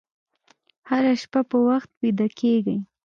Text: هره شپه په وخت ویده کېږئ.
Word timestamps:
هره 0.89 1.13
شپه 1.21 1.41
په 1.49 1.57
وخت 1.67 1.89
ویده 2.01 2.27
کېږئ. 2.39 2.77